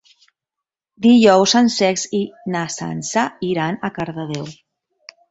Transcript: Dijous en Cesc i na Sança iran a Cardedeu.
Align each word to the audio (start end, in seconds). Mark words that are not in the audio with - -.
Dijous 1.05 1.51
en 1.59 1.67
Cesc 1.73 2.15
i 2.19 2.21
na 2.55 2.63
Sança 2.75 3.25
iran 3.49 3.77
a 3.89 3.91
Cardedeu. 3.99 4.49